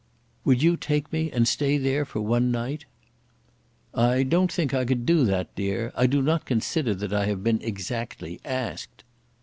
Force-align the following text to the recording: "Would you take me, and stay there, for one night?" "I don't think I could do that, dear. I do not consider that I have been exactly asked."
"Would 0.45 0.63
you 0.63 0.77
take 0.77 1.13
me, 1.13 1.29
and 1.31 1.47
stay 1.47 1.77
there, 1.77 2.05
for 2.05 2.21
one 2.21 2.49
night?" 2.49 2.85
"I 3.93 4.23
don't 4.23 4.51
think 4.51 4.73
I 4.73 4.83
could 4.83 5.05
do 5.05 5.23
that, 5.25 5.53
dear. 5.53 5.91
I 5.95 6.07
do 6.07 6.23
not 6.23 6.43
consider 6.45 6.95
that 6.95 7.13
I 7.13 7.27
have 7.27 7.43
been 7.43 7.61
exactly 7.61 8.41
asked." 8.43 9.03